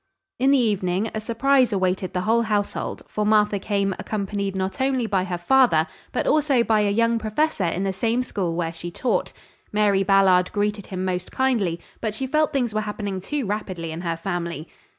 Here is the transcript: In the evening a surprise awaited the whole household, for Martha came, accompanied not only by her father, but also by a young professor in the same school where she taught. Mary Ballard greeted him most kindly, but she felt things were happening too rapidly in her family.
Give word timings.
In 0.39 0.49
the 0.49 0.57
evening 0.57 1.11
a 1.13 1.19
surprise 1.19 1.71
awaited 1.71 2.13
the 2.13 2.21
whole 2.21 2.41
household, 2.41 3.03
for 3.07 3.23
Martha 3.23 3.59
came, 3.59 3.93
accompanied 3.99 4.55
not 4.55 4.81
only 4.81 5.05
by 5.05 5.25
her 5.25 5.37
father, 5.37 5.85
but 6.11 6.25
also 6.25 6.63
by 6.63 6.81
a 6.81 6.89
young 6.89 7.19
professor 7.19 7.65
in 7.65 7.83
the 7.83 7.93
same 7.93 8.23
school 8.23 8.55
where 8.55 8.73
she 8.73 8.89
taught. 8.89 9.31
Mary 9.71 10.01
Ballard 10.01 10.51
greeted 10.53 10.87
him 10.87 11.05
most 11.05 11.31
kindly, 11.31 11.79
but 12.01 12.15
she 12.15 12.25
felt 12.25 12.51
things 12.51 12.73
were 12.73 12.81
happening 12.81 13.21
too 13.21 13.45
rapidly 13.45 13.91
in 13.91 14.01
her 14.01 14.17
family. 14.17 14.67